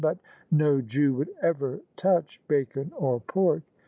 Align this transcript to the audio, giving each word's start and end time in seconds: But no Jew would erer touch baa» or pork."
But 0.03 0.17
no 0.49 0.81
Jew 0.81 1.13
would 1.13 1.29
erer 1.43 1.79
touch 1.95 2.41
baa» 2.47 2.89
or 2.97 3.19
pork." 3.19 3.61